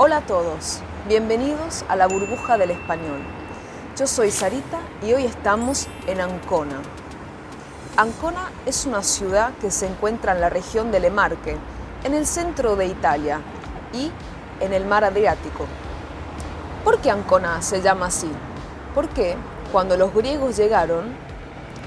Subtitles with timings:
[0.00, 0.78] Hola a todos,
[1.08, 3.18] bienvenidos a la burbuja del español.
[3.96, 6.80] Yo soy Sarita y hoy estamos en Ancona.
[7.96, 11.56] Ancona es una ciudad que se encuentra en la región de Lemarque,
[12.04, 13.40] en el centro de Italia
[13.92, 14.12] y
[14.60, 15.66] en el mar Adriático.
[16.84, 18.30] ¿Por qué Ancona se llama así?
[18.94, 19.34] Porque
[19.72, 21.12] cuando los griegos llegaron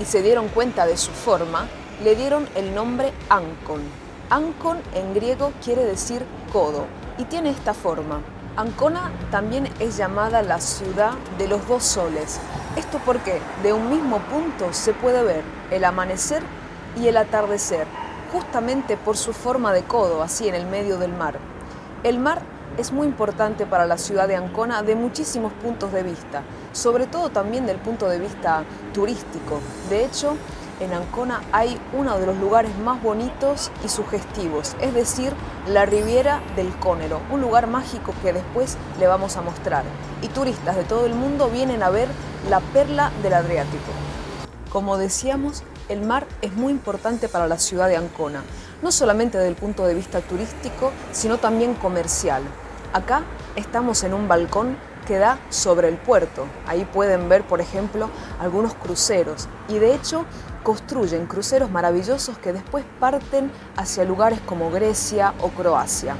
[0.00, 1.66] y se dieron cuenta de su forma,
[2.02, 3.82] le dieron el nombre Ancon.
[4.30, 6.86] Ancon en griego quiere decir codo
[7.18, 8.20] y tiene esta forma.
[8.56, 12.40] Ancona también es llamada la ciudad de los dos soles.
[12.76, 16.42] Esto porque de un mismo punto se puede ver el amanecer
[16.96, 17.86] y el atardecer,
[18.32, 21.38] justamente por su forma de codo, así en el medio del mar.
[22.02, 22.42] El mar
[22.78, 26.42] es muy importante para la ciudad de Ancona de muchísimos puntos de vista,
[26.72, 29.60] sobre todo también del punto de vista turístico.
[29.90, 30.36] De hecho,
[30.80, 35.32] en Ancona hay uno de los lugares más bonitos y sugestivos, es decir,
[35.66, 39.84] la Riviera del Cónero, un lugar mágico que después le vamos a mostrar.
[40.22, 42.08] Y turistas de todo el mundo vienen a ver
[42.48, 43.92] la perla del Adriático.
[44.70, 48.42] Como decíamos, el mar es muy importante para la ciudad de Ancona,
[48.82, 52.42] no solamente desde el punto de vista turístico, sino también comercial.
[52.92, 53.22] Acá
[53.56, 54.76] estamos en un balcón
[55.08, 56.46] que da sobre el puerto.
[56.66, 59.48] Ahí pueden ver, por ejemplo, algunos cruceros.
[59.68, 60.26] Y de hecho,
[60.68, 66.14] construyen cruceros maravillosos que después parten hacia lugares como Grecia o Croacia.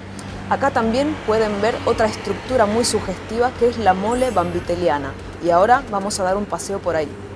[0.49, 5.13] Acá también pueden ver otra estructura muy sugestiva que es la mole bambiteliana.
[5.45, 7.28] Y ahora vamos a dar un paseo por ahí.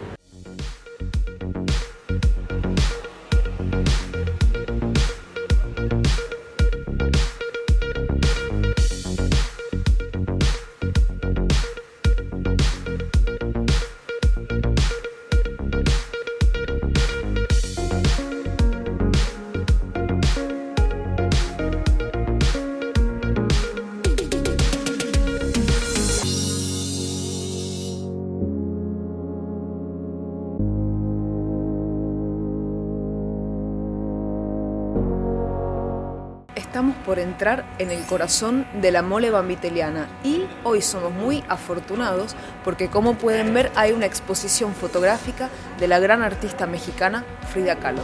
[37.05, 42.89] Por entrar en el corazón de la mole bambiteliana y hoy somos muy afortunados porque
[42.89, 48.03] como pueden ver hay una exposición fotográfica de la gran artista mexicana Frida Kahlo.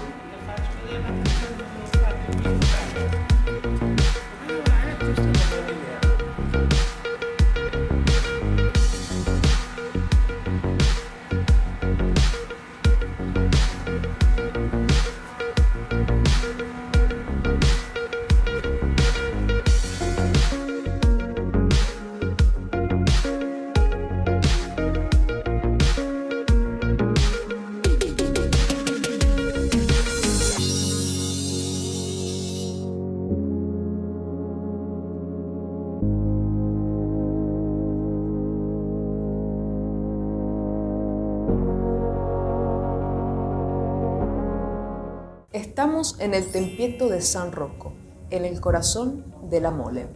[45.59, 47.93] Estamos en el Tempieto de San Rocco,
[48.31, 50.07] en el corazón de la mole.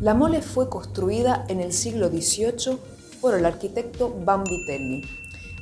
[0.00, 2.80] La mole fue construida en el siglo XVIII
[3.20, 5.04] por el arquitecto Bambitelli.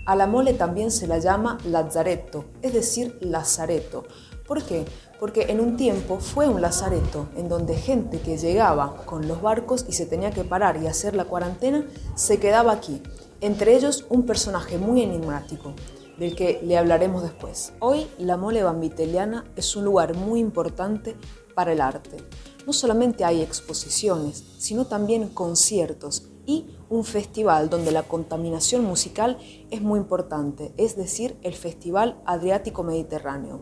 [0.07, 4.05] A la mole también se la llama lazzaretto, es decir, lazareto.
[4.49, 4.87] ¿Por qué?
[5.21, 9.85] Porque en un tiempo fue un lazareto en donde gente que llegaba con los barcos
[9.87, 13.03] y se tenía que parar y hacer la cuarentena, se quedaba aquí.
[13.43, 15.75] Entre ellos un personaje muy enigmático,
[16.23, 17.73] del que le hablaremos después.
[17.81, 21.17] Hoy la mole bambiteliana es un lugar muy importante
[21.57, 22.17] para el arte.
[22.65, 29.37] No solamente hay exposiciones, sino también conciertos y un festival donde la contaminación musical
[29.73, 33.61] es muy importante, es decir, el Festival Adriático Mediterráneo.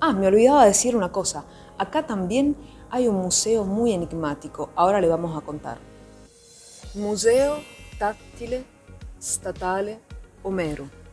[0.00, 1.46] Ah, me olvidaba decir una cosa,
[1.78, 2.56] acá también
[2.90, 5.78] hay un museo muy enigmático, ahora le vamos a contar.
[6.94, 7.56] Museo
[7.98, 8.66] Tattile
[9.18, 10.00] Statale
[10.42, 11.03] Homero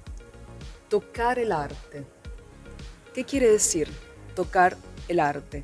[0.91, 2.03] tocar el arte.
[3.13, 3.87] ¿Qué quiere decir
[4.35, 4.75] tocar
[5.07, 5.63] el arte?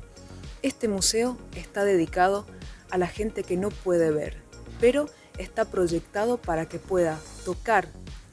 [0.62, 2.46] Este museo está dedicado
[2.90, 4.38] a la gente que no puede ver,
[4.80, 5.04] pero
[5.36, 7.88] está proyectado para que pueda tocar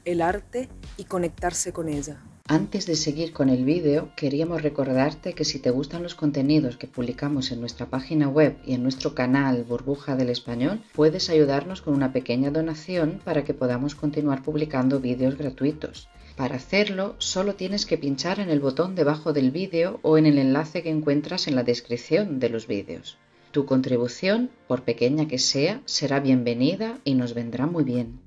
[0.06, 2.24] el arte y conectarse con ella.
[2.48, 6.88] Antes de seguir con el vídeo, queríamos recordarte que si te gustan los contenidos que
[6.88, 11.94] publicamos en nuestra página web y en nuestro canal Burbuja del Español, puedes ayudarnos con
[11.94, 16.08] una pequeña donación para que podamos continuar publicando vídeos gratuitos.
[16.36, 20.38] Para hacerlo, solo tienes que pinchar en el botón debajo del vídeo o en el
[20.38, 23.18] enlace que encuentras en la descripción de los vídeos.
[23.52, 28.20] Tu contribución, por pequeña que sea, será bienvenida y nos vendrá muy bien.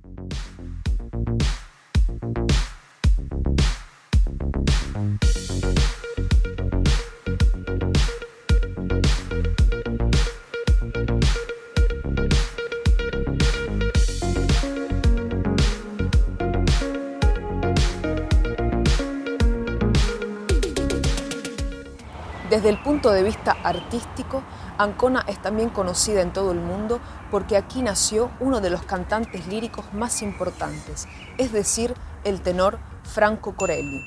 [22.51, 24.43] Desde el punto de vista artístico,
[24.79, 26.99] Ancona es también conocida en todo el mundo
[27.31, 31.07] porque aquí nació uno de los cantantes líricos más importantes,
[31.37, 31.93] es decir,
[32.25, 34.01] el tenor Franco Corelli.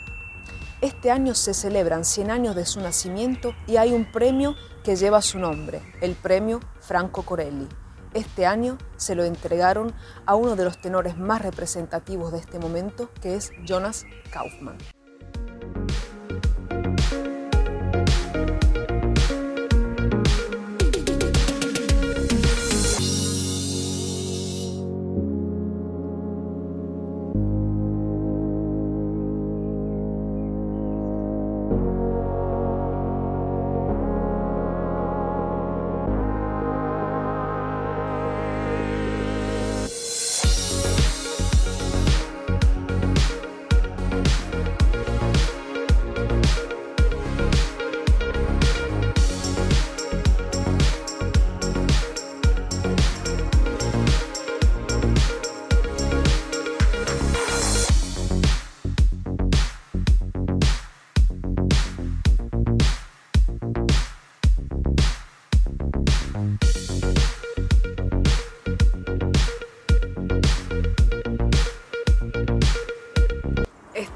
[0.81, 5.21] Este año se celebran 100 años de su nacimiento y hay un premio que lleva
[5.21, 7.67] su nombre, el premio Franco Corelli.
[8.15, 9.93] Este año se lo entregaron
[10.25, 14.79] a uno de los tenores más representativos de este momento, que es Jonas Kaufmann.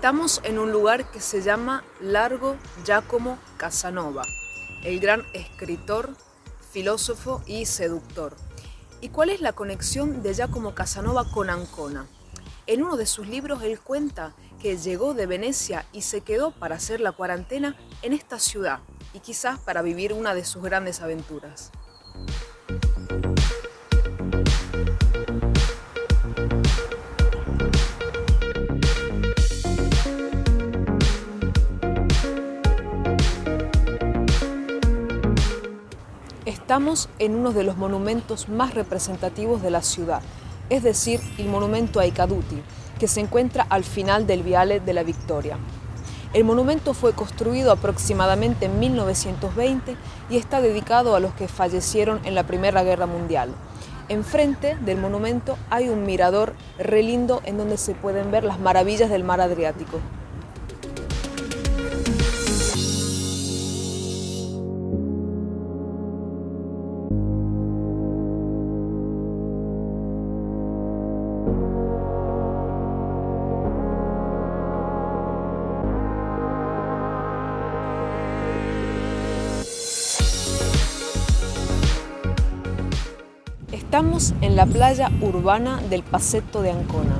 [0.06, 4.22] Estamos en un lugar que se llama Largo Giacomo Casanova,
[4.84, 6.12] el gran escritor,
[6.69, 8.36] filósofo y seductor.
[9.02, 12.06] ¿Y cuál es la conexión de Giacomo Casanova con Ancona?
[12.68, 16.75] En uno de sus libros él cuenta que llegó de Venecia y se quedó para
[16.75, 18.81] hacer la cuarentena en esta ciudad
[19.12, 21.72] y quizás para vivir una de sus grandes aventuras.
[36.66, 40.24] Estamos en uno de los monumentos más representativos de la ciudad,
[40.72, 42.60] es decir, el monumento a Icaduti,
[42.98, 45.60] que se encuentra al final del Viale de la Victoria.
[46.34, 49.96] El monumento fue construido aproximadamente en 1920
[50.32, 53.52] y está dedicado a los que fallecieron en la Primera Guerra Mundial.
[54.10, 59.12] Enfrente del monumento hay un mirador re lindo en donde se pueden ver las maravillas
[59.12, 60.00] del mar Adriático.
[83.96, 87.16] Estamos en la playa urbana del Paseto de Ancona,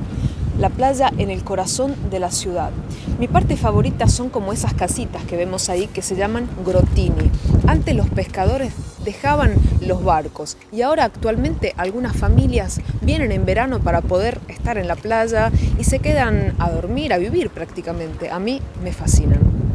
[0.60, 2.70] la playa en el corazón de la ciudad.
[3.18, 7.30] Mi parte favorita son como esas casitas que vemos ahí que se llaman grotini.
[7.66, 8.74] Antes los pescadores
[9.06, 14.86] dejaban los barcos y ahora actualmente algunas familias vienen en verano para poder estar en
[14.86, 18.28] la playa y se quedan a dormir, a vivir prácticamente.
[18.28, 19.65] A mí me fascinan.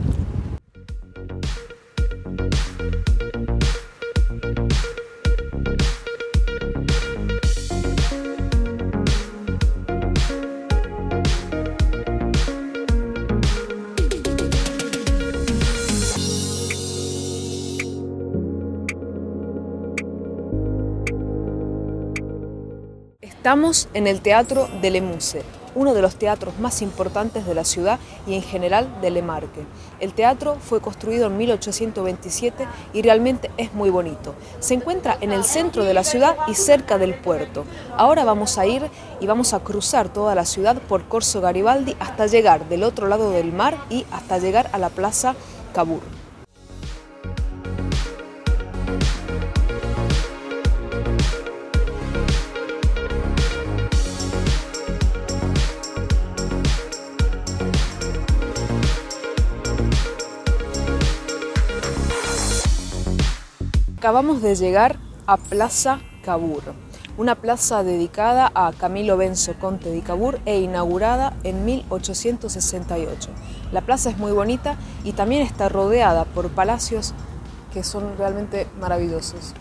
[23.41, 25.41] Estamos en el Teatro de Le Muse,
[25.73, 29.65] uno de los teatros más importantes de la ciudad y en general de Le Marque.
[29.99, 34.35] El teatro fue construido en 1827 y realmente es muy bonito.
[34.59, 37.65] Se encuentra en el centro de la ciudad y cerca del puerto.
[37.97, 38.83] Ahora vamos a ir
[39.19, 43.31] y vamos a cruzar toda la ciudad por Corso Garibaldi hasta llegar del otro lado
[43.31, 45.33] del mar y hasta llegar a la Plaza
[45.73, 46.03] Cabur.
[64.01, 66.63] Acabamos de llegar a Plaza Cabur,
[67.19, 73.29] una plaza dedicada a Camilo Benzo Conte de Cabur e inaugurada en 1868.
[73.71, 77.13] La plaza es muy bonita y también está rodeada por palacios
[77.71, 79.53] que son realmente maravillosos.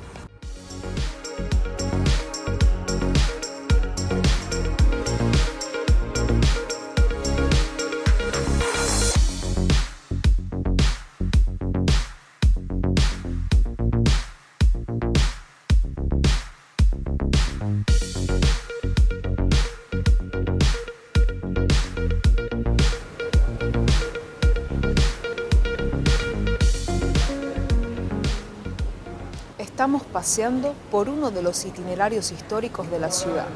[29.90, 33.46] Estamos paseando por uno de los itinerarios históricos de la ciudad.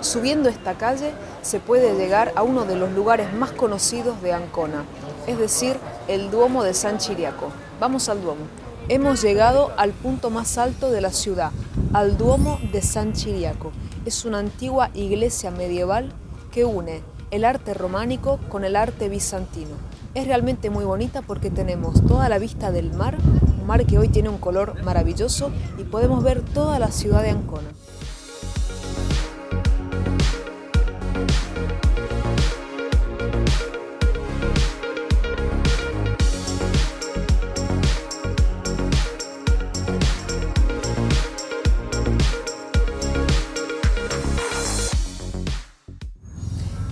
[0.00, 1.12] Subiendo esta calle
[1.42, 4.86] se puede llegar a uno de los lugares más conocidos de Ancona,
[5.26, 5.76] es decir,
[6.08, 7.50] el Duomo de San Chiriaco.
[7.80, 8.46] Vamos al Duomo.
[8.88, 11.50] Hemos llegado al punto más alto de la ciudad,
[11.92, 13.70] al Duomo de San Chiriaco.
[14.06, 16.14] Es una antigua iglesia medieval
[16.50, 19.76] que une el arte románico con el arte bizantino.
[20.14, 23.18] Es realmente muy bonita porque tenemos toda la vista del mar
[23.64, 27.68] mar que hoy tiene un color maravilloso y podemos ver toda la ciudad de Ancona.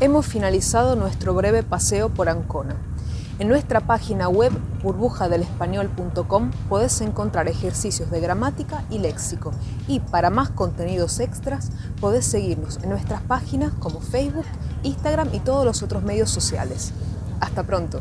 [0.00, 2.91] Hemos finalizado nuestro breve paseo por Ancona.
[3.38, 9.52] En nuestra página web burbujadelespañol.com podés encontrar ejercicios de gramática y léxico
[9.88, 11.70] y para más contenidos extras
[12.00, 14.46] podés seguirnos en nuestras páginas como Facebook,
[14.82, 16.92] Instagram y todos los otros medios sociales.
[17.40, 18.00] Hasta pronto.